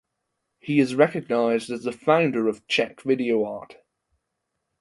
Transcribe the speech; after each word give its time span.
He 0.59 0.79
is 0.79 0.95
recognized 0.95 1.69
as 1.69 1.83
the 1.83 1.91
founder 1.91 2.47
of 2.47 2.65
Czech 2.65 3.01
video 3.01 3.45
art. 3.45 3.75